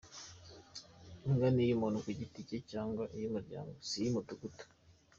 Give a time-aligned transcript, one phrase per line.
[1.25, 4.63] Imbwa ni iy’umuntu ku giti cye cyangwa iy’umuryango; si iy’umudugudu.